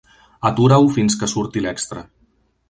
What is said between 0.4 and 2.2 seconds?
Atura-ho fins que surti l'extra.